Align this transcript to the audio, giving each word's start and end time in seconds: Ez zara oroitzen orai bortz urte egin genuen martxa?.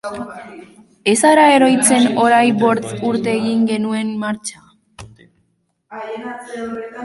Ez 1.11 1.13
zara 1.27 1.43
oroitzen 1.57 2.07
orai 2.23 2.47
bortz 2.65 2.89
urte 3.11 3.33
egin 3.35 3.69
genuen 3.73 4.13
martxa?. 4.27 4.67